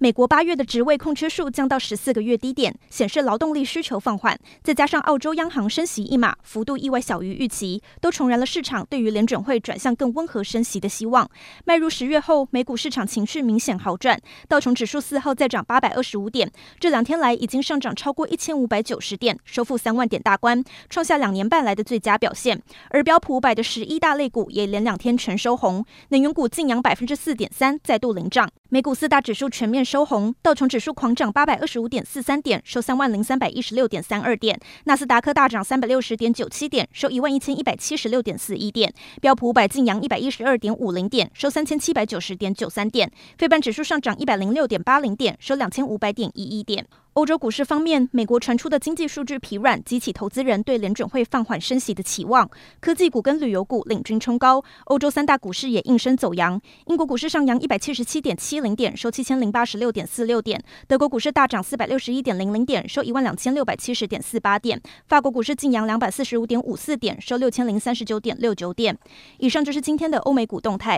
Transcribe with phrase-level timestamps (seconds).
[0.00, 4.38] 美国八月的职位空缺数降到十四个月低点，显示劳动力需求放缓。
[4.62, 11.28] 再加上澳洲央行升息一码，幅度意外小于预期，都重燃了市场对于联准会转向更温和升息的希望。
[11.64, 14.16] 迈入十月后，美股市场情绪明显好转，
[14.48, 22.62] 道琼指数四号再涨八百二十五点，这两天来已经上涨超过一千五百九十点，收复三万点大关，创下两年半来的最佳表现。
[22.90, 28.48] 而标普五百的十一大类股也连两天全收红，能源股净扬百分之四点三，再度领涨。
[28.70, 34.54] 美股四大指数全面收红，道琼指数狂涨八百二十五点四三点，收三万零三百一十六点三二点；
[34.84, 38.90] 纳斯达克大涨三百六十点九七点，收一万一千一百七十六点四一点；
[39.22, 43.08] 标普五百净扬一百一十二点五零点，收三千七百九十点九三点；
[43.38, 46.86] 非半指数上涨一百零六点八零点，收两千五百点一一点。
[47.18, 52.48] 欧洲股市方面，美国传出的经济数据疲软，激起投资人对联准会放缓升息的期望。
[52.78, 56.60] 科技股跟旅游股领军冲高，欧洲三大股市也应声走扬。
[56.86, 68.96] 英国股市上扬一百七十七点七零点，收七千零八十六点四六点；德国股市大涨四百六十一点零零点，收一万两千六百七十点四八点；法国股市劲扬两百四十五点五四点，收六千零三十九点六九点。
[69.38, 70.96] 以上就是今天的欧美股动态。